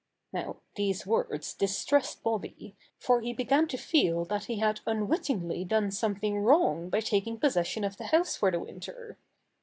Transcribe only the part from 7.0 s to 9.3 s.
taking possession of the house for the winter.